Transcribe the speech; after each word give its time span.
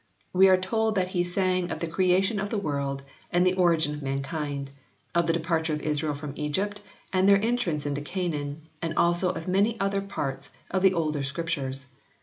We 0.33 0.49
are 0.49 0.57
told 0.57 0.95
that 0.95 1.09
he 1.09 1.23
sang 1.23 1.69
of 1.69 1.77
the 1.79 1.85
creation 1.87 2.39
of 2.39 2.49
the 2.49 2.57
world 2.57 3.03
and 3.31 3.45
the 3.45 3.53
origin 3.53 3.93
of 3.93 4.01
mankind, 4.01 4.71
of 5.13 5.27
the 5.27 5.33
departure 5.33 5.73
of 5.73 5.81
Israel 5.83 6.15
from 6.15 6.33
Egypt 6.35 6.81
and 7.13 7.29
their 7.29 7.39
entrance 7.45 7.85
into 7.85 8.01
Canaan, 8.01 8.63
and 8.81 8.95
also 8.97 9.29
of 9.29 9.47
many 9.47 9.79
other 9.79 10.01
parts 10.01 10.49
of 10.71 10.81
the 10.81 10.95
older 10.95 11.21
Scriptures. 11.21 11.85